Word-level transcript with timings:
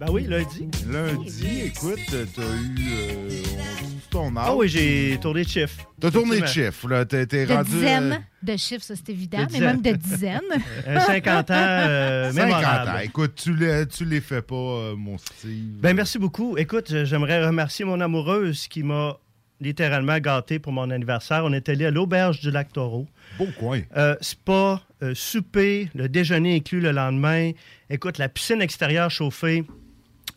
Ben 0.00 0.06
oui, 0.12 0.24
lundi. 0.28 0.68
Lundi, 0.88 1.60
écoute, 1.66 1.98
t'as 2.08 2.42
eu 2.42 2.76
euh, 2.88 3.42
on- 3.82 3.88
ton 4.10 4.36
âge. 4.36 4.44
Ah 4.46 4.54
oui, 4.54 4.68
j'ai 4.68 5.18
tourné 5.20 5.42
de 5.42 5.48
chiffre. 5.48 5.74
T'as 6.00 6.10
tourné 6.10 6.40
de 6.40 6.46
chiffre, 6.46 6.88
là. 6.88 7.04
T'es 7.04 7.26
De 7.26 7.52
rendu. 7.52 7.70
euh, 7.72 7.74
dizaines 7.74 8.20
de 8.42 8.56
chiffres, 8.56 8.84
ça 8.84 8.94
c'est 8.94 9.08
évident, 9.12 9.44
De 9.44 9.52
mais 9.52 9.60
même 9.60 9.82
de 9.82 9.92
dizaines. 9.92 10.40
Un 10.86 11.00
50 11.06 11.50
ans 11.50 11.54
euh, 11.54 12.32
50 12.32 12.46
mémorable. 12.46 12.90
ans. 12.90 12.98
Écoute, 13.02 13.34
tu 13.34 13.54
les, 13.56 13.86
tu 13.88 14.04
les 14.04 14.20
fais 14.20 14.40
pas, 14.42 14.54
euh, 14.54 14.94
mon 14.96 15.18
Steve. 15.18 15.80
Ben 15.80 15.94
merci 15.94 16.18
beaucoup. 16.18 16.56
Écoute, 16.56 16.92
j'aimerais 17.04 17.44
remercier 17.44 17.84
mon 17.84 18.00
amoureuse 18.00 18.68
qui 18.68 18.84
m'a 18.84 19.18
littéralement 19.60 20.18
gâté 20.18 20.58
pour 20.58 20.72
mon 20.72 20.90
anniversaire. 20.90 21.42
On 21.44 21.52
est 21.52 21.68
allé 21.68 21.86
à 21.86 21.90
l'auberge 21.90 22.40
du 22.40 22.50
lac 22.50 22.72
Taureau. 22.72 23.06
Beau 23.38 23.48
coin. 23.58 23.80
Euh, 23.96 24.16
spa, 24.20 24.80
euh, 25.02 25.12
souper, 25.14 25.88
le 25.94 26.08
déjeuner 26.08 26.56
inclus 26.56 26.80
le 26.80 26.92
lendemain. 26.92 27.52
Écoute, 27.90 28.18
la 28.18 28.28
piscine 28.28 28.62
extérieure 28.62 29.10
chauffée. 29.10 29.64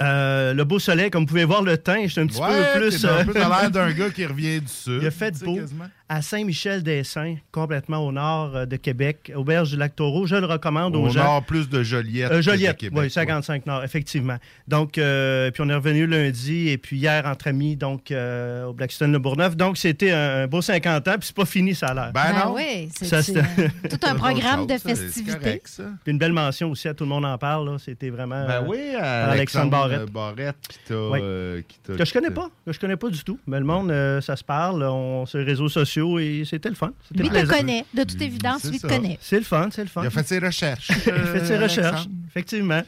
Euh, 0.01 0.53
le 0.53 0.63
beau 0.63 0.79
soleil, 0.79 1.11
comme 1.11 1.23
vous 1.23 1.27
pouvez 1.27 1.45
voir 1.45 1.61
le 1.61 1.77
teint, 1.77 2.03
je 2.03 2.07
suis 2.07 2.21
un 2.21 2.25
petit 2.25 2.41
ouais, 2.41 2.73
peu 2.73 2.79
plus. 2.79 3.05
un 3.05 3.23
peu 3.23 3.33
l'air 3.33 3.71
d'un 3.71 3.91
gars 3.91 4.09
qui 4.09 4.25
revient 4.25 4.59
du 4.59 4.67
sud. 4.67 4.99
Il 5.01 5.07
a 5.07 5.11
fait 5.11 5.43
beau 5.43 5.55
quasiment. 5.55 5.85
À 6.13 6.21
Saint-Michel-des-Saints, 6.21 7.35
complètement 7.53 8.05
au 8.05 8.11
nord 8.11 8.53
euh, 8.53 8.65
de 8.65 8.75
Québec, 8.75 9.31
auberge 9.33 9.69
du 9.69 9.77
lac 9.77 9.95
Taureau. 9.95 10.25
Je 10.25 10.35
le 10.35 10.45
recommande 10.45 10.93
aux 10.97 11.05
Au 11.05 11.09
gens. 11.09 11.23
nord, 11.23 11.43
plus 11.45 11.69
de 11.69 11.83
Joliette. 11.83 12.29
Euh, 12.31 12.35
que 12.35 12.41
Joliette, 12.41 12.75
de 12.75 12.87
Québec, 12.87 12.99
oui, 13.03 13.09
55 13.09 13.65
Nord, 13.65 13.81
effectivement. 13.85 14.35
Donc, 14.67 14.97
euh, 14.97 15.51
puis 15.51 15.63
on 15.65 15.69
est 15.69 15.73
revenu 15.73 16.05
lundi 16.07 16.67
et 16.67 16.77
puis 16.77 16.97
hier 16.97 17.25
entre 17.25 17.47
amis, 17.47 17.77
donc 17.77 18.11
euh, 18.11 18.65
au 18.65 18.73
Blackstone 18.73 19.13
Le 19.13 19.19
Bourgneuf. 19.19 19.55
Donc, 19.55 19.77
c'était 19.77 20.11
un, 20.11 20.47
beau 20.47 20.61
50 20.61 21.07
ans, 21.07 21.11
puis 21.17 21.27
c'est 21.27 21.35
pas 21.35 21.45
fini, 21.45 21.73
ça 21.73 21.87
a 21.87 21.93
l'air. 21.93 22.11
Ben, 22.13 22.23
Ben 22.33 22.45
non. 22.45 22.55
oui, 22.55 22.89
c'est 22.93 23.05
Ça, 23.05 23.23
c'est, 23.23 23.31
c'est- 23.31 23.39
euh, 23.63 23.67
tout 23.89 24.05
un 24.05 24.15
programme 24.15 24.67
de 24.67 24.77
festivités. 24.77 25.61
Puis 25.63 26.11
une 26.11 26.17
belle 26.17 26.33
mention 26.33 26.71
aussi 26.71 26.89
à 26.89 26.93
tout 26.93 27.05
le 27.05 27.09
monde 27.09 27.23
en 27.23 27.37
parle. 27.37 27.69
là. 27.71 27.77
C'était 27.79 28.09
vraiment. 28.09 28.45
Ben 28.45 28.63
euh, 28.63 28.67
oui, 28.67 28.79
Alexandre 28.99 29.31
Alexandre 29.31 29.71
Barrette. 29.71 30.11
Barrette. 30.11 30.55
qui 30.67 30.77
t'a, 30.89 30.95
Oui. 31.09 31.19
euh, 31.21 31.61
qui 31.65 31.79
t'a- 31.79 31.95
que 31.95 32.03
je 32.03 32.11
connais 32.13 32.31
pas, 32.31 32.49
que 32.65 32.73
je 32.73 32.79
connais 32.81 32.97
pas 32.97 33.09
du 33.09 33.23
tout. 33.23 33.39
Mais 33.47 33.59
le 33.59 33.65
monde, 33.65 33.91
euh, 33.91 34.19
ça 34.19 34.35
se 34.35 34.43
parle, 34.43 34.83
on, 34.83 35.25
sur 35.25 35.37
les 35.39 35.45
réseaux 35.45 35.69
sociaux 35.69 36.00
et 36.19 36.43
c'était 36.45 36.69
le 36.69 36.75
fun. 36.75 36.91
Lui 37.15 37.29
te 37.29 37.45
connaît, 37.45 37.85
de 37.93 38.03
toute 38.03 38.17
Lui, 38.17 38.25
évidence, 38.25 38.61
c'est 38.63 38.71
lui 38.71 38.79
te 38.79 38.87
connaît. 38.87 39.17
C'est 39.21 39.37
le 39.37 39.43
fun, 39.43 39.69
c'est 39.71 39.83
le 39.83 39.89
fun. 39.89 40.01
Il 40.03 40.07
a 40.07 40.09
fait 40.09 40.27
ses 40.27 40.39
recherches. 40.39 40.89
Il 41.07 41.11
a 41.13 41.25
fait 41.25 41.45
ses 41.45 41.53
euh, 41.53 41.63
recherches, 41.63 41.87
Alexandre. 41.87 42.15
effectivement. 42.27 42.81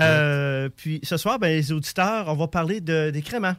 Euh, 0.00 0.68
puis 0.76 1.00
ce 1.02 1.16
soir, 1.16 1.38
ben, 1.38 1.48
les 1.48 1.72
auditeurs, 1.72 2.28
on 2.28 2.34
va 2.34 2.48
parler 2.48 2.80
de, 2.80 3.10
des 3.10 3.22
créments. 3.22 3.56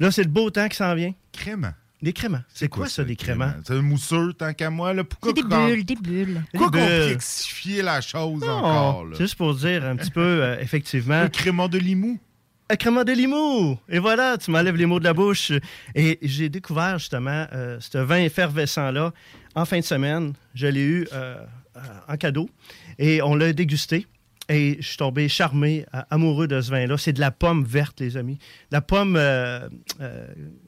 Là, 0.00 0.10
c'est 0.10 0.22
le 0.22 0.28
beau 0.28 0.50
temps 0.50 0.68
qui 0.68 0.76
s'en 0.76 0.94
vient. 0.94 1.12
crémant. 1.32 1.72
Des 2.02 2.12
créments. 2.12 2.42
C'est 2.52 2.68
quoi, 2.68 2.88
ça, 2.88 3.04
des 3.04 3.16
créments? 3.16 3.52
C'est 3.64 3.72
un 3.72 3.80
mousseux, 3.80 4.34
tant 4.34 4.52
qu'à 4.52 4.68
moi. 4.68 4.92
Là. 4.92 5.02
Pourquoi 5.02 5.32
C'est 5.34 5.42
des 5.42 5.48
bulles, 5.48 5.84
des 5.84 5.96
bulles. 5.96 6.42
Pourquoi 6.52 6.70
complexifier 6.70 7.80
la 7.80 8.02
chose 8.02 8.42
Non, 8.42 8.52
encore? 8.52 9.06
C'est 9.12 9.24
juste 9.24 9.36
pour 9.36 9.54
dire 9.54 9.84
un 9.84 9.96
petit 9.96 10.10
peu, 10.10 10.20
euh, 10.20 10.60
effectivement. 10.60 11.22
Le 11.22 11.28
crément 11.30 11.68
de 11.68 11.78
Limoux. 11.78 12.20
Un 12.68 12.74
crément 12.76 13.04
de 13.04 13.12
Limoux! 13.12 13.78
Et 13.88 14.00
voilà, 14.00 14.36
tu 14.38 14.50
m'enlèves 14.50 14.74
les 14.74 14.86
mots 14.86 14.98
de 14.98 15.04
la 15.04 15.14
bouche. 15.14 15.52
Et 15.94 16.18
j'ai 16.22 16.48
découvert 16.48 16.98
justement 16.98 17.46
euh, 17.52 17.78
ce 17.80 17.98
vin 17.98 18.18
effervescent-là 18.18 19.12
en 19.54 19.64
fin 19.64 19.78
de 19.78 19.84
semaine. 19.84 20.32
Je 20.54 20.66
l'ai 20.66 20.82
eu 20.82 21.06
euh, 21.12 21.36
euh, 21.76 21.80
en 22.08 22.16
cadeau 22.16 22.50
et 22.98 23.22
on 23.22 23.36
l'a 23.36 23.52
dégusté. 23.52 24.06
Et 24.48 24.78
je 24.80 24.86
suis 24.86 24.96
tombé 24.96 25.28
charmé, 25.28 25.86
euh, 25.94 26.00
amoureux 26.10 26.48
de 26.48 26.60
ce 26.60 26.70
vin-là. 26.72 26.96
C'est 26.98 27.12
de 27.12 27.20
la 27.20 27.30
pomme 27.30 27.64
verte, 27.64 28.00
les 28.00 28.16
amis. 28.16 28.38
La 28.72 28.80
pomme 28.80 29.14
euh, 29.16 29.68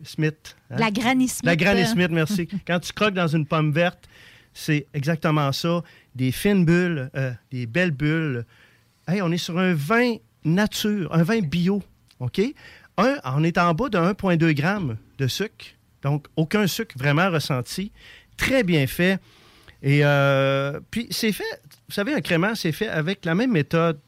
Smith. 0.04 0.56
hein? 0.70 0.76
La 0.78 0.90
Granny 0.92 1.26
Smith. 1.26 1.44
La 1.44 1.56
Granny 1.56 1.84
Smith, 1.84 2.10
merci. 2.12 2.48
Quand 2.66 2.78
tu 2.78 2.92
croques 2.92 3.14
dans 3.14 3.26
une 3.28 3.44
pomme 3.46 3.72
verte, 3.72 4.08
c'est 4.54 4.86
exactement 4.94 5.50
ça. 5.50 5.82
Des 6.14 6.30
fines 6.30 6.64
bulles, 6.64 7.10
des 7.50 7.66
belles 7.66 7.90
bulles. 7.92 8.44
Hey, 9.08 9.20
on 9.22 9.30
est 9.32 9.38
sur 9.38 9.58
un 9.58 9.74
vin 9.74 10.16
nature, 10.44 11.12
un 11.14 11.22
vin 11.22 11.40
bio, 11.40 11.82
OK? 12.20 12.40
Un, 12.96 13.16
on 13.24 13.44
est 13.44 13.58
en 13.58 13.74
bas 13.74 13.88
de 13.88 13.98
1,2 13.98 14.56
g 14.56 14.96
de 15.18 15.26
sucre. 15.26 15.66
Donc, 16.02 16.26
aucun 16.36 16.66
sucre 16.66 16.94
vraiment 16.96 17.30
ressenti. 17.30 17.92
Très 18.36 18.62
bien 18.62 18.86
fait. 18.86 19.20
Et 19.82 20.00
euh, 20.04 20.80
puis, 20.90 21.06
c'est 21.10 21.32
fait, 21.32 21.62
vous 21.88 21.94
savez, 21.94 22.14
un 22.14 22.20
crément, 22.20 22.54
c'est 22.54 22.72
fait 22.72 22.88
avec 22.88 23.24
la 23.24 23.34
même 23.34 23.52
méthode 23.52 24.00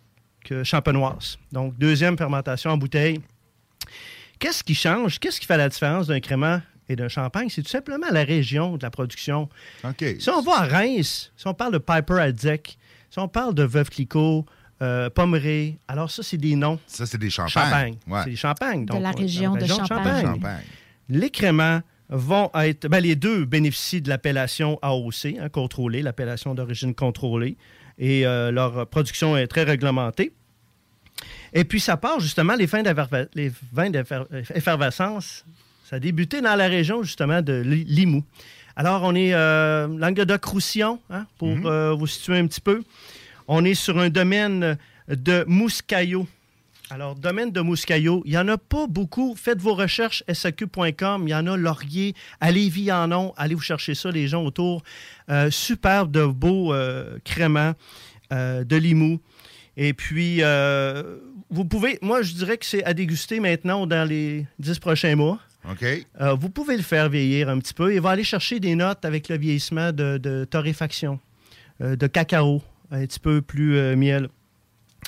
que 0.45 0.65
champenoise. 0.65 1.39
Donc, 1.53 1.79
deuxième 1.79 2.17
fermentation 2.17 2.71
en 2.71 2.77
bouteille. 2.77 3.21
Qu'est-ce 4.39 4.65
qui 4.65 4.75
change? 4.75 5.19
Qu'est-ce 5.19 5.39
qui 5.39 5.47
fait 5.47 5.57
la 5.57 5.69
différence 5.69 6.07
d'un 6.07 6.21
crément 6.21 6.61
et 6.89 6.97
d'un 6.97 7.09
champagne? 7.09 7.49
C'est 7.51 7.63
tout 7.63 7.69
simplement 7.69 8.07
la 8.11 8.25
région 8.25 8.77
de 8.77 8.83
la 8.83 8.91
production. 8.91 9.49
Si 9.99 10.31
on 10.31 10.41
va 10.41 10.61
à 10.61 10.67
Reims, 10.67 11.31
si 11.37 11.47
on 11.47 11.55
parle 11.55 11.75
de 11.75 11.79
Piper 11.79 12.15
Aldzec, 12.15 12.79
si 13.11 13.19
on 13.19 13.29
parle 13.29 13.55
de 13.55 13.65
Veuve 13.65 13.91
Clicquot, 13.91 14.47
euh, 14.83 15.11
Pommeray, 15.11 15.77
alors 15.89 16.11
ça, 16.11 16.23
c'est 16.23 16.37
des 16.39 16.57
noms. 16.57 16.79
Ça, 16.87 17.07
c'est 17.07 17.19
des 17.19 17.31
champagnes. 17.31 17.53
Champagne. 17.53 17.97
Ouais. 18.07 18.21
C'est 18.25 18.31
des 18.31 18.37
champagnes. 18.37 18.85
De 18.87 18.93
donc, 18.93 19.03
la 19.03 19.11
euh, 19.11 19.13
région 19.17 19.55
de 19.55 19.67
Champagne. 19.67 20.25
Champagne. 20.27 20.65
Les 21.09 21.31
créments 21.31 21.81
vont 22.09 22.51
être. 22.55 22.89
ben, 22.89 23.01
les 23.01 23.15
deux 23.17 23.45
bénéficient 23.45 24.01
de 24.03 24.09
l'appellation 24.09 24.79
AOC, 24.83 25.37
hein, 25.39 25.49
contrôlée, 25.51 26.03
l'appellation 26.03 26.55
d'origine 26.55 26.95
contrôlée. 26.95 27.57
Et 27.99 28.27
euh, 28.27 28.51
leur 28.51 28.87
production 28.87 29.37
est 29.37 29.47
très 29.47 29.65
réglementée. 29.65 30.33
Et 31.53 31.65
puis, 31.65 31.81
ça 31.81 31.97
part 31.97 32.19
justement, 32.21 32.55
les, 32.55 32.67
fins 32.67 32.83
les 33.35 33.53
vins 33.73 33.91
d'effervescence, 33.91 35.45
ça 35.85 35.97
a 35.97 35.99
débuté 35.99 36.41
dans 36.41 36.55
la 36.55 36.69
région 36.69 37.03
justement 37.03 37.43
de 37.43 37.61
Li- 37.61 37.85
Limoux. 37.85 38.25
Alors, 38.77 39.03
on 39.03 39.15
est 39.15 39.35
euh, 39.35 39.89
Languedoc-Roussillon, 39.99 41.01
hein, 41.11 41.27
pour 41.39 41.49
Mhm. 41.49 41.67
euh, 41.67 41.93
vous 41.93 42.07
situer 42.07 42.39
un 42.39 42.47
petit 42.47 42.61
peu. 42.61 42.83
On 43.53 43.65
est 43.65 43.75
sur 43.75 43.99
un 43.99 44.11
domaine 44.11 44.79
de 45.09 45.45
mouscaillot. 45.49 46.25
Alors, 46.89 47.17
domaine 47.17 47.51
de 47.51 47.61
mouscaillot, 47.61 48.23
il 48.25 48.31
n'y 48.31 48.39
en 48.39 48.47
a 48.47 48.57
pas 48.57 48.87
beaucoup. 48.87 49.35
Faites 49.35 49.61
vos 49.61 49.75
recherches, 49.75 50.23
saq.com. 50.33 51.27
Il 51.27 51.31
y 51.31 51.35
en 51.35 51.49
a 51.49 51.57
Laurier, 51.57 52.15
à 52.41 52.53
Lévis, 52.53 52.83
il 52.83 52.93
en 52.93 53.11
a. 53.11 53.33
Allez 53.37 53.57
vous 53.57 53.61
chercher 53.61 53.97
ça, 53.97 54.13
les 54.13 54.29
gens 54.29 54.45
autour. 54.45 54.85
Euh, 55.31 55.51
superbe 55.51 56.13
de 56.13 56.27
beaux 56.27 56.73
euh, 56.73 57.19
créments 57.25 57.73
euh, 58.33 58.63
de 58.63 58.77
Limoux. 58.77 59.21
Et 59.77 59.95
puis, 59.95 60.45
euh, 60.45 61.17
vous 61.51 61.65
pouvez, 61.65 61.99
moi, 62.03 62.23
je 62.23 62.35
dirais 62.35 62.57
que 62.57 62.67
c'est 62.67 62.85
à 62.85 62.95
déguster 62.95 63.41
maintenant 63.41 63.85
dans 63.85 64.09
les 64.09 64.47
dix 64.61 64.79
prochains 64.79 65.17
mois. 65.17 65.41
OK. 65.69 65.85
Euh, 66.21 66.35
vous 66.35 66.51
pouvez 66.51 66.77
le 66.77 66.85
faire 66.85 67.09
vieillir 67.09 67.49
un 67.49 67.59
petit 67.59 67.75
peu 67.75 67.93
et 67.93 67.99
va 67.99 68.11
aller 68.11 68.23
chercher 68.23 68.61
des 68.61 68.77
notes 68.77 69.05
avec 69.05 69.29
le 69.29 69.37
vieillissement 69.39 69.91
de, 69.91 70.19
de 70.19 70.45
torréfaction, 70.45 71.19
euh, 71.81 71.97
de 71.97 72.07
cacao, 72.07 72.63
un 72.91 73.07
petit 73.07 73.21
peu 73.21 73.41
plus 73.43 73.77
euh, 73.77 73.97
miel. 73.97 74.29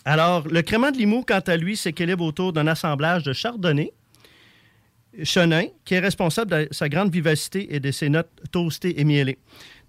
Alors, 0.05 0.47
le 0.49 0.63
crément 0.63 0.91
de 0.91 0.97
Limoux, 0.97 1.25
quant 1.27 1.41
à 1.47 1.57
lui, 1.57 1.77
s'équilibre 1.77 2.25
autour 2.25 2.53
d'un 2.53 2.67
assemblage 2.67 3.23
de 3.23 3.33
chardonnay, 3.33 3.93
chenin, 5.25 5.65
qui 5.85 5.95
est 5.95 5.99
responsable 6.01 6.51
de 6.51 6.69
sa 6.71 6.89
grande 6.89 7.13
vivacité 7.13 7.75
et 7.75 7.81
de 7.81 7.91
ses 7.91 8.09
notes 8.09 8.31
toastées 8.51 8.99
et 9.01 9.05
mielées. 9.05 9.39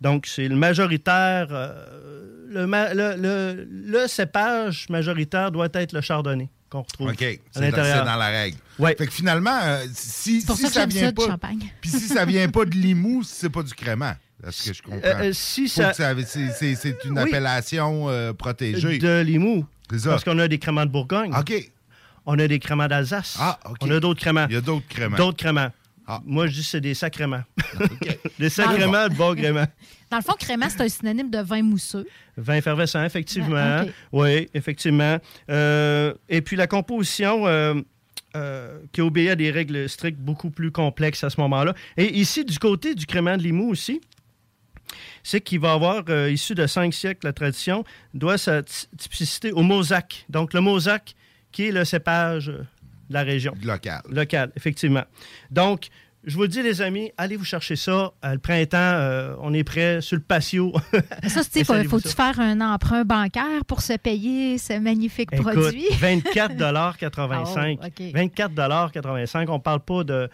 Donc, 0.02 0.26
c'est 0.28 0.48
le 0.50 0.56
majoritaire, 0.56 1.48
euh, 1.52 2.46
le, 2.50 2.68
ma- 2.68 2.94
le- 2.94 3.16
le- 3.16 3.68
le 3.70 4.08
cépage 4.08 4.88
majoritaire 4.90 5.52
doit 5.52 5.70
être 5.74 5.94
le 5.94 6.02
chardonnay 6.02 6.50
qu'on 6.70 6.82
retrouve 6.82 7.10
OK, 7.10 7.18
c'est 7.20 7.40
à 7.56 7.60
dans, 7.60 7.62
l'intérieur. 7.62 7.98
c'est 8.00 8.12
dans 8.12 8.18
la 8.18 8.28
règle. 8.30 8.58
Ouais. 8.80 8.96
Fait 8.98 9.06
que 9.08 9.14
finalement, 9.14 9.58
euh, 9.64 9.86
si, 9.94 10.42
ça 10.42 10.86
vient 10.86 11.06
ça, 11.08 11.14
pas, 11.14 11.28
champagne. 11.28 11.72
Puis 11.80 11.92
si 11.92 12.00
ça 12.08 12.26
vient 12.26 12.50
pas 12.50 12.66
de 12.66 12.72
Limoux, 12.72 13.24
c'est 13.24 13.50
pas 13.50 13.64
du 13.64 13.74
crément. 13.74 14.14
C'est 14.46 14.52
ce 14.52 14.70
que 14.70 14.74
je 14.74 14.82
comprends. 14.82 15.00
Euh, 15.04 15.30
euh, 15.30 15.34
si 15.34 15.70
ça. 15.70 15.94
c'est, 15.94 16.96
une 17.06 17.14
Oui. 17.14 17.20
appellation 17.20 18.10
euh, 18.10 18.34
protégée. 18.34 18.98
De 18.98 19.22
Limoux. 19.22 19.66
C'est 19.90 20.00
ça. 20.00 20.10
Parce 20.12 20.24
qu'on 20.24 20.40
a 20.40 20.48
des 20.48 20.60
créments 20.60 20.86
de 20.86 20.92
Bourgogne. 20.92 21.34
OK. 21.34 21.72
On 22.26 22.40
a 22.40 22.48
des 22.48 22.60
créments 22.60 22.88
d'Alsace. 22.88 23.38
Ah, 23.40 23.60
OK. 23.70 23.78
On 23.82 23.92
a 23.92 24.00
d'autres 24.00 24.20
créments. 24.20 24.46
Il 24.50 24.56
y 24.56 24.58
a 24.58 24.62
d'autres 24.62 24.88
créments. 24.88 25.18
D'autres 25.18 25.38
créments. 25.38 25.70
Ah. 26.08 26.22
Moi, 26.26 26.48
je 26.48 26.54
dis 26.54 26.60
que 26.60 26.66
c'est 26.66 26.82
des 26.82 26.94
sacrements. 26.94 27.44
des 28.40 28.50
sacrements 28.50 29.08
de 29.08 29.16
bons 29.16 29.36
créments. 29.36 29.68
Dans 30.10 30.18
le 30.18 30.24
fond, 30.24 30.34
crément, 30.38 30.70
c'est 30.70 30.82
un 30.82 30.90
synonyme 30.90 31.30
de 31.30 31.40
vin 31.40 31.64
mousseux. 31.64 32.06
Vin 32.38 32.56
effervescent, 32.56 33.04
effectivement. 33.04 33.56
Ah, 33.58 33.84
ok. 33.84 33.94
Oui, 34.12 34.50
effectivement. 34.54 35.18
Euh, 35.50 36.14
et 36.30 36.42
puis 36.42 36.56
la 36.56 36.68
composition 36.68 37.48
euh, 37.48 37.76
euh, 38.36 38.80
qui 38.92 39.02
obéit 39.02 39.30
à 39.30 39.36
des 39.36 39.52
règles 39.52 39.90
strictes 39.90 40.20
beaucoup 40.20 40.50
plus 40.50 40.72
complexes 40.72 41.24
à 41.24 41.30
ce 41.30 41.40
moment-là. 41.42 41.74
Et 41.98 42.20
ici, 42.20 42.46
du 42.46 42.60
côté 42.60 42.96
du 42.96 43.06
crément 43.06 43.38
de 43.38 43.44
Limoux 43.44 43.70
aussi, 43.70 44.02
c'est 45.24 45.42
qu'il 45.42 45.60
va 45.60 45.74
avoir, 45.74 46.04
euh, 46.10 46.30
issu 46.32 46.56
de 46.56 46.68
cinq 46.68 46.94
siècles, 46.94 47.26
la 47.26 47.34
tradition, 47.34 47.84
doit 48.14 48.38
sa 48.38 48.64
ty- 48.64 48.88
typicité 48.98 49.52
au 49.52 49.62
mosaque. 49.62 50.26
Donc 50.30 50.54
le 50.54 50.62
mosaque, 50.62 51.16
qui 51.52 51.68
est 51.68 51.72
le 51.72 51.86
cépage 51.86 52.50
euh, 52.50 52.60
de 53.10 53.14
la 53.14 53.24
région. 53.24 53.54
Local. 53.64 54.02
Local, 54.10 54.52
effectivement. 54.56 55.04
Donc, 55.52 55.88
je 56.26 56.36
vous 56.36 56.44
le 56.44 56.48
dis, 56.48 56.64
les 56.64 56.82
amis, 56.82 57.12
allez 57.18 57.36
vous 57.36 57.44
chercher 57.44 57.76
ça. 57.76 58.14
Euh, 58.24 58.32
le 58.34 58.38
printemps, 58.40 58.78
euh, 58.78 59.36
on 59.42 59.54
est 59.54 59.66
prêt 59.66 60.00
sur 60.00 60.16
le 60.16 60.24
patio. 60.24 60.72
Ça, 61.28 61.42
c'est 61.50 61.64
faut-tu 61.90 62.08
faire 62.10 62.40
un 62.40 62.62
emprunt 62.62 63.04
bancaire 63.04 63.66
pour 63.68 63.82
se 63.82 63.94
payer 63.98 64.58
ce 64.58 64.80
magnifique 64.80 65.30
Écoute, 65.34 65.52
produit? 65.54 65.86
24,85 65.92 67.78
Oh, 67.82 67.86
OK. 67.86 68.00
24,85 68.00 69.50
On 69.50 69.60
parle 69.60 69.82
pas 69.82 70.04
de, 70.06 70.30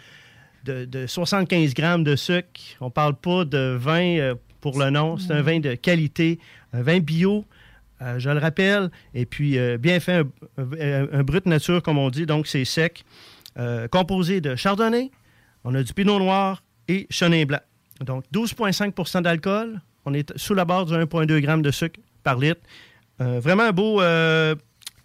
de, 0.65 0.85
de 0.85 1.07
75 1.07 1.73
grammes 1.73 2.03
de 2.03 2.15
sucre. 2.15 2.47
On 2.81 2.89
parle 2.89 3.15
pas 3.15 3.45
de 3.45 3.75
vin 3.79 4.17
euh, 4.17 4.35
pour 4.61 4.77
le 4.79 4.89
nom. 4.89 5.17
C'est 5.17 5.33
un 5.33 5.41
vin 5.41 5.59
de 5.59 5.75
qualité, 5.75 6.39
un 6.73 6.81
vin 6.81 6.99
bio, 6.99 7.45
euh, 8.01 8.19
je 8.19 8.29
le 8.29 8.39
rappelle. 8.39 8.89
Et 9.13 9.25
puis, 9.25 9.57
euh, 9.57 9.77
bien 9.77 9.99
fait, 9.99 10.23
un, 10.57 10.63
un- 10.79 11.07
un 11.19 11.23
brut 11.23 11.45
nature, 11.45 11.81
comme 11.83 11.97
on 11.97 12.09
dit. 12.09 12.25
Donc, 12.25 12.47
c'est 12.47 12.65
sec. 12.65 13.03
Euh, 13.57 13.87
composé 13.87 14.41
de 14.41 14.55
chardonnay, 14.55 15.11
on 15.63 15.73
a 15.75 15.83
du 15.83 15.93
pinot 15.93 16.19
noir 16.19 16.63
et 16.87 17.07
chenin 17.09 17.43
blanc. 17.45 17.59
Donc, 18.05 18.23
12,5% 18.33 19.21
d'alcool. 19.23 19.81
On 20.05 20.13
est 20.13 20.35
sous 20.37 20.53
la 20.53 20.63
barre 20.65 20.85
du 20.85 20.93
1,2 20.93 21.39
g 21.41 21.61
de 21.61 21.71
sucre 21.71 21.99
par 22.23 22.37
litre. 22.37 22.61
Vraiment 23.19 23.63
un 23.63 23.71
beau, 23.73 23.99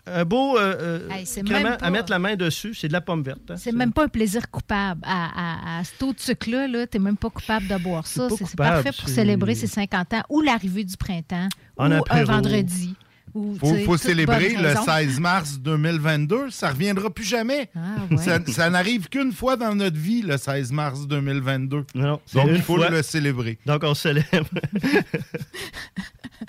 un 0.06 0.24
beau 0.24 0.58
euh, 0.58 0.76
euh, 1.08 1.08
Hey, 1.10 1.24
crément 1.44 1.76
pas- 1.76 1.86
à 1.86 1.90
mettre 1.90 2.10
la 2.10 2.18
main 2.18 2.36
dessus. 2.36 2.74
C'est 2.74 2.88
de 2.88 2.92
la 2.92 3.00
pomme 3.00 3.22
verte. 3.22 3.50
hein. 3.50 3.56
C'est 3.56 3.72
même 3.72 3.92
pas 3.92 4.04
un 4.04 4.08
plaisir 4.08 4.50
coupable. 4.50 5.00
À, 5.04 5.76
à, 5.76 5.78
à 5.80 5.84
ce 5.84 5.92
taux 5.98 6.12
de 6.12 6.20
sucre-là, 6.20 6.68
-là, 6.68 6.86
tu 6.86 6.98
n'es 6.98 7.04
même 7.04 7.16
pas 7.16 7.30
coupable 7.30 7.66
de 7.68 7.76
boire 7.76 8.06
ça. 8.06 8.28
C'est 8.36 8.56
parfait 8.56 8.90
pour 8.92 9.08
célébrer 9.08 9.54
ses 9.54 9.66
50 9.66 10.12
ans 10.14 10.22
ou 10.28 10.40
l'arrivée 10.40 10.84
du 10.84 10.96
printemps 10.96 11.48
ou 11.78 11.82
un 12.10 12.24
vendredi. 12.24 12.94
Ou, 13.34 13.56
Faut, 13.84 13.96
célébrer 13.96 14.50
le 14.50 14.68
raison. 14.68 14.84
16 14.84 15.18
mars 15.18 15.58
2022. 15.58 16.50
Ça 16.50 16.70
reviendra 16.70 17.10
plus 17.10 17.24
jamais. 17.24 17.68
Ah, 17.74 17.80
ouais. 18.08 18.16
Ça, 18.16 18.38
ça 18.46 18.70
n'arrive 18.70 19.08
qu'une 19.08 19.32
fois 19.32 19.56
dans 19.56 19.74
notre 19.74 19.96
vie, 19.98 20.22
le 20.22 20.36
16 20.36 20.70
mars 20.70 21.06
2022. 21.08 21.84
Non, 21.96 22.20
c'est 22.26 22.38
Donc, 22.38 22.50
il 22.52 22.62
faut 22.62 22.76
fois. 22.76 22.90
le 22.90 23.02
célébrer. 23.02 23.58
Donc, 23.66 23.82
on 23.82 23.94
célèbre. 23.94 24.28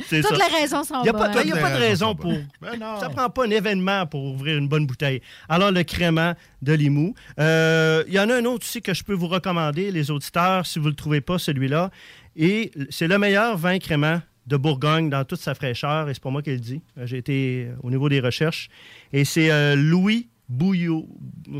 c'est 0.07 0.21
ça. 0.21 0.29
Toutes 0.29 0.37
les 0.37 0.57
raisons 0.59 0.83
sont 0.83 0.99
Il 0.99 1.03
n'y 1.03 1.09
a, 1.09 1.13
pas, 1.13 1.29
bonnes. 1.29 1.41
il 1.43 1.49
y 1.49 1.51
a 1.51 1.55
Toutes 1.55 1.61
pas 1.63 1.73
de 1.73 1.79
raison 1.79 2.15
pour. 2.15 2.31
bonnes. 2.31 2.47
Ben 2.61 2.77
non. 2.79 2.99
Ça 2.99 3.09
prend 3.09 3.29
pas 3.29 3.45
un 3.45 3.49
événement 3.49 4.05
pour 4.05 4.23
ouvrir 4.23 4.57
une 4.57 4.67
bonne 4.67 4.85
bouteille. 4.85 5.21
Alors, 5.49 5.71
le 5.71 5.83
crément 5.83 6.33
de 6.61 6.73
Limoux. 6.73 7.13
Euh, 7.39 8.03
Il 8.07 8.13
y 8.13 8.19
en 8.19 8.29
a 8.29 8.35
un 8.35 8.45
autre 8.45 8.63
aussi 8.65 8.81
que 8.81 8.93
je 8.93 9.03
peux 9.03 9.13
vous 9.13 9.27
recommander, 9.27 9.91
les 9.91 10.11
auditeurs, 10.11 10.65
si 10.65 10.79
vous 10.79 10.85
ne 10.85 10.89
le 10.91 10.95
trouvez 10.95 11.21
pas, 11.21 11.39
celui-là. 11.39 11.89
Et 12.35 12.71
c'est 12.89 13.07
le 13.07 13.17
meilleur 13.17 13.57
vin 13.57 13.79
crément 13.79 14.21
de 14.47 14.57
Bourgogne 14.57 15.09
dans 15.09 15.23
toute 15.25 15.39
sa 15.39 15.55
fraîcheur. 15.55 16.09
Et 16.09 16.13
c'est 16.13 16.23
pas 16.23 16.29
moi 16.29 16.41
qui 16.41 16.51
le 16.51 16.59
dis. 16.59 16.81
Euh, 16.97 17.05
J'ai 17.05 17.17
été 17.17 17.67
euh, 17.69 17.75
au 17.83 17.89
niveau 17.89 18.09
des 18.09 18.19
recherches. 18.19 18.69
Et 19.13 19.25
c'est 19.25 19.51
euh, 19.51 19.75
Louis 19.75 20.29
Bouillot. 20.49 21.07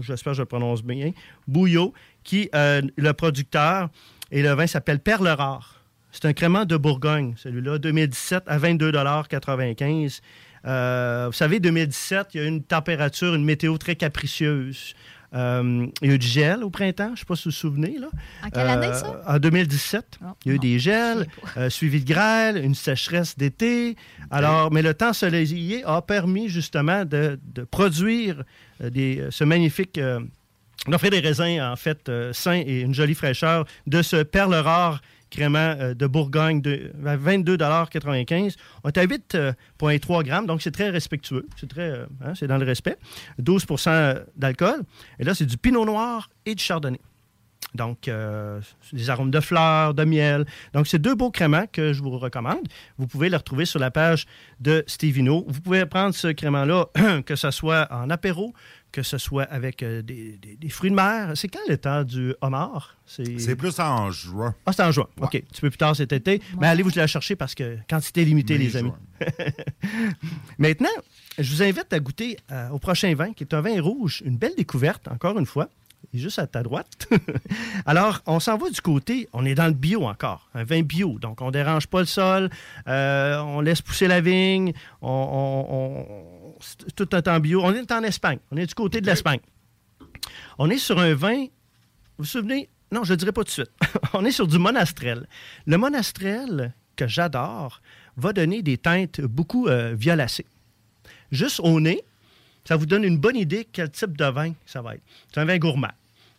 J'espère 0.01 0.31
que 0.33 0.37
je 0.37 0.41
le 0.43 0.45
prononce 0.45 0.83
bien. 0.83 1.11
Bouillot, 1.47 1.93
qui 2.23 2.49
euh, 2.53 2.81
le 2.95 3.13
producteur. 3.13 3.89
Et 4.31 4.41
le 4.41 4.51
vin 4.53 4.67
s'appelle 4.67 4.99
Perle 4.99 5.27
Rare. 5.27 5.81
C'est 6.11 6.25
un 6.25 6.33
crément 6.33 6.63
de 6.65 6.77
Bourgogne, 6.77 7.33
celui-là, 7.35 7.77
2017 7.77 8.43
à 8.47 8.57
22,95 8.57 10.21
Euh, 10.65 11.25
Vous 11.27 11.33
savez, 11.33 11.59
2017, 11.59 12.27
il 12.33 12.41
y 12.41 12.43
a 12.43 12.47
une 12.47 12.63
température, 12.63 13.35
une 13.35 13.43
météo 13.43 13.77
très 13.77 13.95
capricieuse. 13.95 14.95
Euh, 15.33 15.88
il 16.01 16.07
y 16.07 16.12
a 16.12 16.16
eu 16.16 16.19
du 16.19 16.27
gel 16.27 16.63
au 16.63 16.69
printemps, 16.69 17.07
je 17.07 17.12
ne 17.12 17.16
sais 17.18 17.25
pas 17.25 17.36
si 17.36 17.44
vous 17.45 17.51
vous 17.51 17.56
souvenez. 17.56 17.98
Là. 17.98 18.07
En 18.44 18.50
quelle 18.50 18.68
année, 18.68 18.94
ça? 18.94 19.22
Euh, 19.27 19.36
En 19.36 19.39
2017. 19.39 20.19
Oh, 20.22 20.27
il 20.45 20.50
y 20.50 20.51
a 20.51 20.54
eu 20.54 20.57
non, 20.57 20.62
des 20.62 20.80
gels, 20.80 21.27
euh, 21.57 21.69
suivi 21.69 22.04
de 22.04 22.13
grêle, 22.13 22.63
une 22.63 22.75
sécheresse 22.75 23.38
d'été. 23.38 23.95
Alors, 24.31 24.72
mais 24.72 24.81
le 24.81 24.94
temps 24.94 25.13
soleillé 25.13 25.83
a 25.86 26.01
permis 26.01 26.50
justement 26.50 27.06
de, 27.06 27.39
de 27.44 27.63
produire 27.63 28.44
des, 28.80 29.27
ce 29.31 29.44
magnifique... 29.44 30.00
euh, 30.87 30.91
d'offrir 30.91 31.11
des 31.11 31.19
raisins, 31.19 31.61
en 31.61 31.75
fait, 31.75 32.09
euh, 32.09 32.33
sains 32.33 32.61
et 32.65 32.81
une 32.81 32.93
jolie 32.93 33.15
fraîcheur 33.15 33.65
de 33.87 34.01
ce 34.01 34.23
perle 34.23 34.55
rare 34.55 35.01
crément 35.29 35.75
euh, 35.79 35.93
de 35.93 36.07
Bourgogne 36.07 36.61
de 36.61 36.91
à 37.05 37.17
22,95 37.17 38.55
On 38.83 38.89
est 38.89 38.97
à 38.97 39.05
8,3 39.05 40.23
grammes, 40.23 40.45
donc 40.45 40.61
c'est 40.61 40.71
très 40.71 40.89
respectueux. 40.89 41.47
C'est 41.57 41.69
très, 41.69 41.89
euh, 41.89 42.05
hein, 42.23 42.33
c'est 42.35 42.47
dans 42.47 42.57
le 42.57 42.65
respect. 42.65 42.97
12% 43.41 44.23
d'alcool. 44.35 44.81
Et 45.19 45.23
là, 45.23 45.35
c'est 45.35 45.45
du 45.45 45.57
pinot 45.57 45.85
noir 45.85 46.29
et 46.45 46.55
du 46.55 46.63
chardonnay. 46.63 46.99
Donc, 47.75 48.07
euh, 48.07 48.60
des 48.94 49.10
arômes 49.10 49.31
de 49.31 49.39
fleurs, 49.39 49.94
de 49.94 50.04
miel. 50.04 50.45
Donc, 50.74 50.88
c'est 50.88 51.00
deux 51.00 51.13
beaux 51.16 51.31
créments 51.31 51.66
que 51.72 51.94
je 51.94 52.01
vous 52.01 52.18
recommande. 52.18 52.68
Vous 52.98 53.07
pouvez 53.07 53.30
les 53.30 53.38
retrouver 53.38 53.66
sur 53.66 53.80
la 53.80 53.92
page 53.92 54.25
de 54.60 54.83
Stevino. 54.88 55.45
Vous 55.48 55.62
pouvez 55.62 55.86
prendre 55.86 56.16
ce 56.16 56.27
crément-là, 56.30 56.88
que 57.25 57.36
ce 57.36 57.51
soit 57.51 57.88
en 57.92 58.10
apéro, 58.10 58.54
que 58.92 59.04
ce 59.04 59.18
soit 59.18 59.44
avec 59.44 59.83
euh, 59.83 60.01
des, 60.01 60.38
des- 60.42 60.56
des 60.56 60.69
fruits 60.69 60.89
de 60.89 60.95
mer. 60.95 61.33
C'est 61.36 61.50
quand 61.50 61.60
le 61.68 61.77
temps 61.77 62.04
du 62.04 62.33
homard? 62.42 62.95
C'est 63.06 63.56
plus 63.57 63.77
en 63.80 64.10
juin. 64.10 64.56
Ah, 64.66 64.72
c'est 64.72 64.83
en 64.83 64.92
juin. 64.92 65.07
OK. 65.22 65.36
Un 65.36 65.39
petit 65.39 65.62
peu 65.62 65.69
plus 65.69 65.77
tard 65.77 65.95
cet 65.95 66.13
été. 66.13 66.42
Mais 66.60 66.68
allez 66.68 66.81
vous 66.81 66.92
la 66.95 67.06
chercher 67.06 67.36
parce 67.36 67.54
que 67.54 67.77
quantité 67.89 68.24
limitée, 68.25 68.57
les 68.57 68.77
amis. 68.77 68.92
Maintenant, 70.57 70.89
je 71.38 71.51
vous 71.54 71.62
invite 71.63 71.92
à 71.92 72.00
goûter 72.00 72.38
euh, 72.51 72.69
au 72.69 72.80
prochain 72.80 73.13
vin, 73.16 73.33
qui 73.33 73.44
est 73.44 73.54
un 73.54 73.62
vin 73.62 73.81
rouge. 73.81 74.24
Une 74.25 74.38
belle 74.38 74.56
découverte, 74.56 75.07
encore 75.10 75.38
une 75.38 75.45
fois. 75.45 75.69
Il 76.13 76.19
est 76.19 76.23
juste 76.23 76.39
à 76.39 76.47
ta 76.47 76.63
droite. 76.63 77.07
Alors, 77.85 78.21
on 78.25 78.39
s'en 78.39 78.57
va 78.57 78.69
du 78.69 78.81
côté, 78.81 79.27
on 79.33 79.45
est 79.45 79.55
dans 79.55 79.67
le 79.67 79.74
bio 79.74 80.03
encore, 80.05 80.50
un 80.53 80.63
vin 80.63 80.81
bio. 80.81 81.17
Donc, 81.19 81.41
on 81.41 81.47
ne 81.47 81.51
dérange 81.51 81.88
pas 81.88 82.00
le 82.00 82.05
sol, 82.05 82.50
euh, 82.88 83.38
on 83.39 83.62
laisse 83.62 83.81
pousser 83.81 84.07
la 84.07 84.21
vigne, 84.21 84.74
on, 85.01 85.09
on- 85.09 85.75
on- 85.75 86.55
c'est 86.62 86.95
tout 86.95 87.09
un 87.13 87.21
temps 87.21 87.39
bio. 87.39 87.62
On 87.63 87.74
est 87.74 87.91
en 87.91 88.03
Espagne, 88.03 88.39
on 88.51 88.57
est 88.57 88.65
du 88.65 88.74
côté 88.74 89.01
de 89.01 89.05
l'Espagne. 89.07 89.39
On 90.57 90.69
est 90.69 90.77
sur 90.77 91.00
un 91.00 91.13
vin, 91.13 91.41
vous 91.43 91.50
vous 92.19 92.25
souvenez? 92.25 92.69
Non, 92.91 93.03
je 93.03 93.13
ne 93.13 93.17
dirai 93.17 93.31
pas 93.31 93.41
tout 93.41 93.47
de 93.47 93.51
suite. 93.51 93.71
on 94.13 94.24
est 94.25 94.31
sur 94.31 94.47
du 94.47 94.57
monastrel. 94.57 95.27
Le 95.65 95.77
monastrel, 95.77 96.74
que 96.95 97.07
j'adore, 97.07 97.81
va 98.15 98.31
donner 98.31 98.62
des 98.62 98.77
teintes 98.77 99.19
beaucoup 99.21 99.67
euh, 99.67 99.93
violacées. 99.97 100.45
Juste 101.31 101.59
au 101.59 101.79
nez, 101.81 102.03
ça 102.65 102.75
vous 102.75 102.86
donne 102.86 103.03
une 103.03 103.17
bonne 103.17 103.38
idée 103.38 103.67
quel 103.72 103.89
type 103.89 104.17
de 104.17 104.25
vin 104.25 104.53
ça 104.65 104.81
va 104.81 104.95
être. 104.95 105.03
C'est 105.31 105.39
un 105.39 105.45
vin 105.45 105.57
gourmand, 105.57 105.93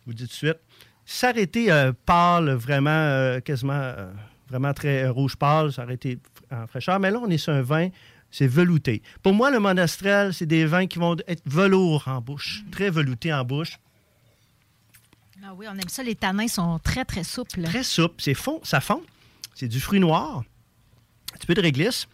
je 0.05 0.11
vous 0.11 0.13
dis 0.13 0.23
tout 0.23 0.29
de 0.29 0.33
suite. 0.33 0.59
S'arrêter 1.05 1.71
euh, 1.71 1.93
pâle, 2.05 2.51
vraiment, 2.51 2.89
euh, 2.89 3.39
quasiment, 3.39 3.73
euh, 3.73 4.11
vraiment 4.49 4.73
très 4.73 5.03
euh, 5.03 5.11
rouge 5.11 5.37
pâle, 5.37 5.71
été 5.89 6.19
en 6.51 6.67
fraîcheur. 6.67 6.99
Mais 6.99 7.11
là, 7.11 7.19
on 7.23 7.29
est 7.29 7.37
sur 7.37 7.53
un 7.53 7.61
vin, 7.61 7.89
c'est 8.29 8.47
velouté. 8.47 9.01
Pour 9.23 9.33
moi, 9.33 9.49
le 9.49 9.59
monastrel, 9.59 10.33
c'est 10.33 10.45
des 10.45 10.65
vins 10.65 10.85
qui 10.85 10.99
vont 10.99 11.15
être 11.27 11.41
velours 11.45 12.07
en 12.07 12.19
bouche, 12.19 12.63
très 12.71 12.89
veloutés 12.89 13.33
en 13.33 13.45
bouche. 13.45 13.79
Ah 15.43 15.53
oui, 15.55 15.65
on 15.69 15.77
aime 15.77 15.87
ça. 15.87 16.03
Les 16.03 16.15
tanins 16.15 16.49
sont 16.49 16.77
très, 16.79 17.05
très 17.05 17.23
souples. 17.23 17.63
Très 17.63 17.83
souple, 17.83 18.15
c'est 18.17 18.33
fond, 18.33 18.59
ça 18.63 18.81
fond. 18.81 19.01
C'est 19.55 19.69
du 19.69 19.79
fruit 19.79 20.01
noir, 20.01 20.43
un 21.33 21.37
petit 21.37 21.47
peu 21.47 21.53
de 21.53 21.61
réglisse. 21.61 22.07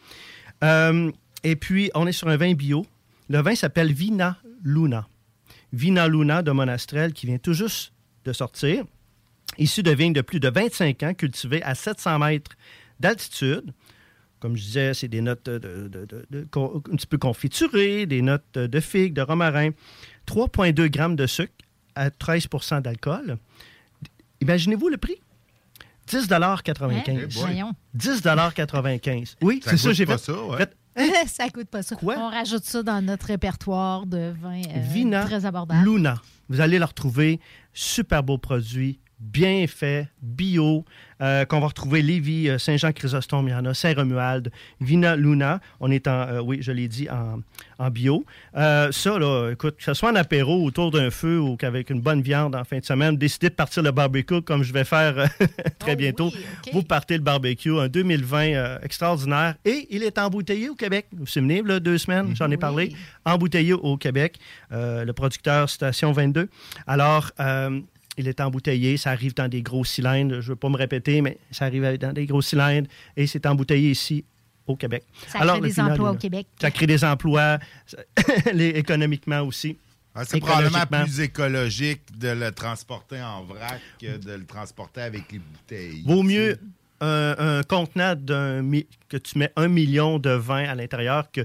Euh, 0.64 1.12
et 1.44 1.56
puis, 1.56 1.90
on 1.96 2.06
est 2.06 2.12
sur 2.12 2.28
un 2.28 2.38
vin 2.38 2.54
bio. 2.54 2.86
Le 3.34 3.42
vin 3.42 3.56
s'appelle 3.56 3.92
Vina 3.92 4.38
Luna. 4.64 5.08
Vina 5.74 6.08
Luna 6.08 6.44
de 6.44 6.52
Monastrel 6.52 7.14
qui 7.14 7.26
vient 7.26 7.40
tout 7.40 7.54
juste 7.54 7.92
de 8.26 8.32
sortir. 8.32 8.86
Issu 9.58 9.82
de 9.82 9.90
vignes 9.90 10.14
de 10.14 10.22
plus 10.22 10.40
de 10.40 10.50
25 10.50 11.02
ans, 11.02 11.14
cultivées 11.16 11.64
à 11.64 11.74
700 11.74 12.20
mètres 12.20 12.52
d'altitude. 13.00 13.74
Comme 14.40 14.56
je 14.56 14.62
disais, 14.62 14.94
c'est 14.94 15.08
des 15.08 15.22
notes 15.22 15.46
de, 15.50 15.58
de- 15.58 15.88
de- 15.88 16.06
de- 16.06 16.26
de- 16.30 16.48
con- 16.52 16.84
un 16.92 16.96
petit 16.96 17.08
peu 17.08 17.18
confiturées, 17.18 18.06
des 18.06 18.22
notes 18.22 18.54
de 18.54 18.80
figues, 18.80 19.14
de 19.14 19.22
romarin. 19.24 19.72
3,2 20.28 20.88
grammes 20.90 21.16
de 21.16 21.26
sucre 21.26 21.54
à 21.96 22.10
13% 22.12 22.82
d'alcool. 22.82 23.38
Imaginez-vous 24.42 24.90
le 24.90 24.98
prix? 24.98 25.16
10,95 26.08 27.10
Hein? 27.10 27.28
Voyons. 27.32 27.74
10,95 27.98 29.38
Oui, 29.42 29.60
c'est 29.64 29.78
ça, 29.78 29.92
j'ai 29.92 30.06
fait. 30.06 30.18
ça, 30.20 30.34
ouais. 30.46 30.58
fait 30.58 30.76
ça 31.28 31.50
coûte 31.50 31.70
pas 31.70 31.84
ça. 31.84 31.96
Quoi? 31.96 32.16
On 32.18 32.30
rajoute 32.30 32.64
ça 32.64 32.84
dans 32.84 33.02
notre 33.04 33.28
répertoire 33.28 34.06
de 34.06 34.34
vins 34.42 34.62
euh, 34.62 34.80
Vina 34.80 35.24
très 35.24 35.46
abordable. 35.46 35.84
Luna. 35.84 36.22
Vous 36.50 36.62
allez 36.62 36.80
le 36.80 36.86
retrouver. 36.86 37.40
Super 37.74 38.24
beau 38.24 38.38
produit, 38.38 39.00
bien 39.24 39.66
fait, 39.68 40.08
bio, 40.22 40.84
euh, 41.22 41.46
qu'on 41.46 41.60
va 41.62 41.68
retrouver 41.68 42.02
Lévis, 42.02 42.50
euh, 42.50 42.58
Saint-Jean-Chrysostome, 42.58 43.48
il 43.48 43.52
y 43.52 43.54
en 43.56 43.64
a, 43.66 43.74
Saint-Romuald, 43.74 44.52
Vina 44.82 45.16
Luna. 45.16 45.62
On 45.80 45.90
est 45.90 46.08
en, 46.08 46.28
euh, 46.28 46.40
oui, 46.42 46.58
je 46.62 46.72
l'ai 46.74 46.88
dit, 46.90 47.08
en, 47.10 47.40
en 47.80 47.90
bio. 47.90 48.26
Euh, 48.58 48.92
ça, 48.92 49.18
là, 49.18 49.52
écoute, 49.52 49.78
que 49.78 49.84
ce 49.84 49.94
soit 49.94 50.12
en 50.12 50.16
apéro 50.16 50.64
autour 50.66 50.92
d'un 50.92 51.10
feu 51.12 51.40
ou 51.40 51.56
qu'avec 51.56 51.90
une 51.90 52.02
bonne 52.02 52.22
viande 52.22 52.56
en 52.56 52.64
fin 52.66 52.80
de 52.80 52.86
semaine, 52.86 53.16
décidez 53.16 53.50
de 53.50 53.56
partir 53.56 53.82
le 53.84 53.92
barbecue 53.92 54.42
comme 54.42 54.64
je 54.64 54.74
vais 54.74 54.84
faire 54.84 55.16
très 55.80 55.94
Oh 55.94 55.96
bientôt. 55.96 56.30
oui. 56.34 56.72
Vous 56.74 56.84
partez 56.84 57.16
le 57.16 57.24
barbecue, 57.24 57.78
un 57.80 57.88
2020 57.88 58.38
euh, 58.54 58.78
extraordinaire. 58.84 59.56
Et 59.64 59.88
il 59.92 60.04
est 60.04 60.18
embouteillé 60.18 60.70
au 60.70 60.76
Québec. 60.76 61.08
Vous 61.14 61.20
vous 61.20 61.26
souvenez, 61.28 61.62
là, 61.62 61.80
deux 61.80 61.98
semaines, 61.98 62.36
j'en 62.36 62.48
ai 62.48 62.56
Oui. 62.56 62.58
parlé. 62.58 62.96
Embouteillé 63.26 63.74
au 63.74 63.96
Québec. 63.98 64.38
Le 64.72 65.12
producteur 65.12 65.70
Station 65.70 66.12
22. 66.12 66.50
Alors, 66.88 67.32
il 68.18 68.28
est 68.28 68.40
embouteillé, 68.42 68.98
ça 68.98 69.12
arrive 69.12 69.34
dans 69.34 69.48
des 69.48 69.62
gros 69.62 69.84
cylindres. 69.86 70.36
Je 70.36 70.48
ne 70.48 70.50
veux 70.50 70.56
pas 70.56 70.70
me 70.70 70.78
répéter, 70.78 71.22
mais 71.22 71.38
ça 71.52 71.66
arrive 71.66 71.98
dans 71.98 72.14
des 72.14 72.26
gros 72.26 72.42
cylindres 72.42 72.88
et 73.18 73.26
c'est 73.28 73.46
embouteillé 73.46 73.92
ici 73.92 74.24
au 74.68 74.76
Québec. 74.76 75.04
Ça 75.28 75.40
Alors, 75.40 75.58
crée 75.60 75.68
des 75.68 75.74
final, 75.74 75.92
emplois 75.94 76.12
au 76.12 76.16
Québec. 76.16 76.48
Ça 76.62 76.72
crée 76.72 76.88
des 76.88 77.04
emplois, 77.04 77.60
les- 78.54 78.70
économiquement 78.70 79.42
aussi. 79.42 79.78
Ah, 80.16 80.24
c'est 80.26 80.40
probablement 80.40 80.86
plus 81.04 81.22
écologique 81.22 82.02
de 82.20 82.30
le 82.30 82.52
transporter 82.52 83.20
en 83.22 83.44
vrac 83.44 83.82
que 84.00 84.18
de 84.18 84.34
le 84.34 84.46
transporter 84.46 85.02
avec 85.02 85.32
les 85.32 85.40
bouteilles. 85.40 86.04
Vaut 86.06 86.22
mieux 86.22 86.60
un, 87.02 87.36
un 87.40 87.64
contenant 87.64 88.14
d'un 88.16 88.62
mi- 88.62 88.86
que 89.10 89.18
tu 89.18 89.40
mets 89.40 89.52
un 89.56 89.68
million 89.68 90.20
de 90.20 90.30
vin 90.30 90.66
à 90.70 90.76
l'intérieur 90.76 91.32
que 91.32 91.42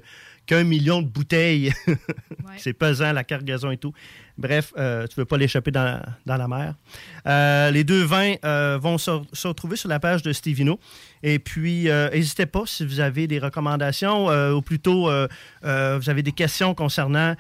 qu'un 0.49 0.65
million 0.65 1.03
de 1.03 1.07
bouteilles. 1.07 1.73
C'est 2.57 2.73
pesant, 2.73 3.13
la 3.13 3.23
cargaison 3.23 3.71
et 3.71 3.77
tout. 3.77 3.93
Bref, 4.39 4.73
euh, 4.79 5.07
tu 5.07 5.19
ne 5.19 5.23
veux 5.23 5.27
pas 5.27 5.37
l'échapper 5.37 5.71
dans, 5.71 6.03
dans 6.25 6.37
la 6.37 6.49
mer. 6.49 6.75
Euh, 7.27 7.71
les 7.71 7.85
deux 7.85 8.03
vins 8.03 8.35
euh, 8.45 8.79
vont 8.81 8.97
se, 8.97 9.11
se 9.33 9.47
retrouver 9.47 9.77
sur 9.77 9.91
la 9.91 10.01
page 10.01 10.23
de 10.23 10.33
Stevino. 10.33 10.81
Et 11.23 11.39
puis, 11.39 11.89
n'hésitez 12.13 12.47
pas 12.47 12.63
si 12.65 12.87
vous 12.87 13.01
avez 13.01 13.27
des 13.27 13.39
recommandations 13.39 14.29
ou 14.55 14.63
plutôt 14.63 15.11
vous 15.63 16.11
avez 16.11 16.23
des 16.23 16.33
questions 16.33 16.75
concernant 16.75 17.35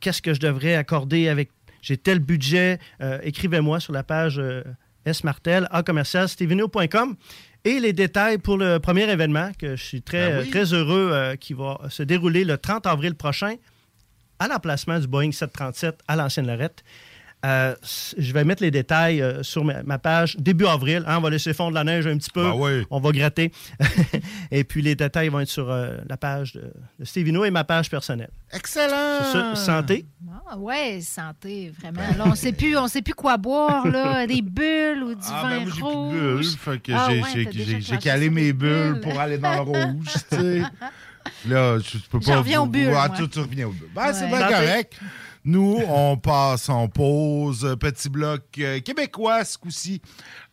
qu'est-ce 0.00 0.20
que 0.20 0.34
je 0.34 0.40
devrais 0.40 0.74
accorder 0.74 1.28
avec. 1.28 1.50
J'ai 1.82 1.96
tel 1.96 2.18
budget. 2.18 2.78
Écrivez-moi 3.22 3.78
sur 3.78 3.92
la 3.92 4.02
page 4.02 4.42
S. 5.06 5.24
Martel, 5.24 5.68
à 5.70 5.84
commercial, 5.84 6.28
stevino.com. 6.28 7.16
Et 7.64 7.78
les 7.78 7.92
détails 7.92 8.38
pour 8.38 8.56
le 8.56 8.78
premier 8.78 9.10
événement 9.10 9.50
que 9.58 9.76
je 9.76 9.84
suis 9.84 10.02
très, 10.02 10.30
Ben 10.30 10.42
oui. 10.44 10.50
très 10.50 10.72
heureux 10.72 11.10
euh, 11.12 11.36
qui 11.36 11.52
va 11.52 11.78
se 11.90 12.02
dérouler 12.02 12.44
le 12.44 12.56
30 12.56 12.86
avril 12.86 13.14
prochain 13.14 13.56
à 14.38 14.48
l'emplacement 14.48 14.98
du 14.98 15.06
Boeing 15.06 15.32
737 15.32 15.98
à 16.08 16.16
l'ancienne 16.16 16.46
Lorette. 16.46 16.82
Euh, 17.46 17.74
je 18.18 18.32
vais 18.34 18.44
mettre 18.44 18.62
les 18.62 18.70
détails 18.70 19.22
euh, 19.22 19.42
sur 19.42 19.64
ma, 19.64 19.82
ma 19.82 19.98
page 19.98 20.36
début 20.38 20.66
avril. 20.66 21.02
hein, 21.06 21.16
on 21.16 21.20
va 21.22 21.30
laisser 21.30 21.54
fondre 21.54 21.72
la 21.74 21.84
neige 21.84 22.06
un 22.06 22.18
petit 22.18 22.28
peu. 22.30 22.42
Ben 22.42 22.52
oui. 22.54 22.86
On 22.90 23.00
va 23.00 23.12
gratter. 23.12 23.50
et 24.50 24.62
puis 24.64 24.82
les 24.82 24.94
détails 24.94 25.28
vont 25.30 25.40
être 25.40 25.48
sur 25.48 25.70
euh, 25.70 25.96
la 26.08 26.16
page 26.18 26.52
de, 26.52 26.70
de 26.98 27.04
Stevino 27.04 27.44
et 27.46 27.50
ma 27.50 27.64
page 27.64 27.88
personnelle. 27.88 28.30
Excellent! 28.52 29.20
C'est 29.24 29.32
ça. 29.32 29.54
Santé. 29.54 30.04
Ah 30.50 30.58
ouais, 30.58 31.00
santé, 31.00 31.72
vraiment. 31.80 32.00
Là, 32.18 32.24
on 32.26 32.34
sait 32.34 32.52
plus, 32.52 32.76
on 32.76 32.88
sait 32.88 33.02
plus 33.02 33.14
quoi 33.14 33.36
boire, 33.38 33.86
là. 33.86 34.26
Des 34.26 34.42
bulles 34.42 35.02
ou 35.04 35.14
du 35.14 35.20
Ah, 35.30 35.42
vin 35.42 35.48
ben 35.48 35.56
moi, 35.60 35.64
j'ai 35.64 35.70
plus 35.70 35.80
de 35.80 35.84
rouge. 35.86 36.14
bulles. 36.36 36.44
Fait 36.58 36.82
que 36.82 36.92
Ah 36.92 37.06
j'ai, 37.08 37.22
ouais, 37.22 37.28
j'ai- 37.32 37.44
t'as 37.74 37.78
j'ai- 37.80 37.98
calé 37.98 38.28
mes 38.30 38.52
bulles 38.52 38.92
bulles. 38.94 39.00
pour 39.00 39.18
aller 39.18 39.38
dans 39.38 39.54
le 39.54 39.60
rouge, 39.60 40.12
tu 40.30 40.36
sais. 40.36 40.62
Là, 41.48 41.78
je 41.78 41.98
peux 42.10 42.18
pas. 42.18 42.26
J'en 42.32 42.38
reviens 42.38 42.60
aux 42.62 42.66
bulles, 42.66 42.92
Ah, 42.96 43.08
moi. 43.08 43.16
tu, 43.16 43.28
tu 43.28 43.38
reviens 43.38 43.66
aux 43.68 43.72
bulles. 43.72 43.88
Ben, 43.94 44.12
c'est 44.12 44.24
Ouais. 44.24 44.36
bien 44.38 44.48
correct. 44.48 44.98
Nous, 45.44 45.80
on 45.88 46.16
passe 46.18 46.68
en 46.68 46.88
pause. 46.88 47.76
Petit 47.80 48.10
bloc 48.10 48.42
euh, 48.58 48.80
québécois 48.80 49.44
ce 49.44 49.56
coup-ci 49.56 50.02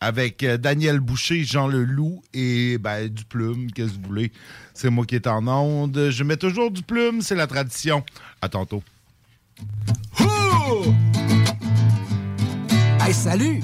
avec 0.00 0.42
euh, 0.42 0.56
Daniel 0.56 1.00
Boucher, 1.00 1.44
Jean 1.44 1.68
Leloup 1.68 2.22
et 2.32 2.78
ben, 2.78 3.08
du 3.08 3.24
plume, 3.24 3.70
qu'est-ce 3.70 3.92
que 3.92 3.96
vous 3.96 4.06
voulez. 4.06 4.32
C'est 4.72 4.88
moi 4.88 5.04
qui 5.04 5.16
est 5.16 5.26
en 5.26 5.46
onde. 5.46 6.08
Je 6.10 6.24
mets 6.24 6.38
toujours 6.38 6.70
du 6.70 6.82
plume, 6.82 7.20
c'est 7.20 7.34
la 7.34 7.46
tradition. 7.46 8.02
À 8.40 8.48
tantôt. 8.48 8.82
Hey, 13.00 13.12
salut! 13.12 13.60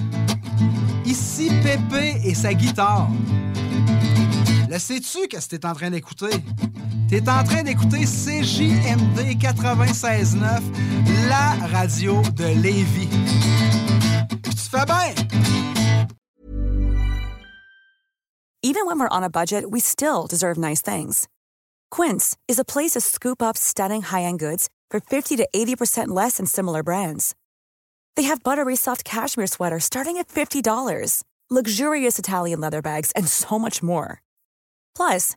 Ici 1.07 1.51
Pépé 1.63 2.21
et 2.25 2.35
sa 2.35 2.53
guitare. 2.53 3.09
Le 4.71 4.79
sais-tu 4.79 5.29
que 5.29 5.37
t'es 5.37 5.65
en 5.65 5.73
train 5.73 5.91
d'écouter? 5.91 6.31
En 7.23 7.45
train 7.45 7.63
d'écouter 7.63 8.07
CJMD 8.07 9.39
96.9, 9.39 10.63
la 11.29 11.55
radio 11.69 12.21
de 12.35 12.45
Lévis. 12.61 13.09
Puis 14.43 14.55
tu 14.55 14.69
fais 14.69 14.85
bien! 14.85 15.15
Even 18.65 18.87
when 18.87 18.99
we're 18.99 19.09
on 19.11 19.23
a 19.23 19.31
budget, 19.31 19.71
we 19.71 19.79
still 19.79 20.27
deserve 20.27 20.59
nice 20.59 20.83
things. 20.83 21.29
Quince 21.93 22.37
is 22.49 22.59
a 22.59 22.65
place 22.65 22.91
to 22.93 23.01
scoop 23.01 23.41
up 23.41 23.57
stunning 23.57 24.03
high-end 24.03 24.41
goods 24.41 24.69
for 24.91 24.99
50 24.99 25.37
to 25.37 25.49
80% 25.55 26.09
less 26.09 26.39
than 26.39 26.47
similar 26.47 26.83
brands. 26.83 27.37
They 28.17 28.25
have 28.25 28.43
buttery 28.43 28.75
soft 28.75 29.05
cashmere 29.05 29.47
sweaters 29.47 29.85
starting 29.85 30.19
at 30.19 30.27
$50, 30.27 31.23
luxurious 31.49 32.19
Italian 32.19 32.61
leather 32.61 32.83
bags, 32.83 33.13
and 33.15 33.29
so 33.29 33.57
much 33.57 33.85
more. 33.85 34.21
Plus, 34.97 35.37